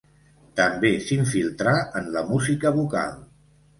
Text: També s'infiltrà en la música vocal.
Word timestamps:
També 0.59 0.91
s'infiltrà 1.09 1.73
en 2.01 2.09
la 2.17 2.25
música 2.31 2.73
vocal. 2.79 3.15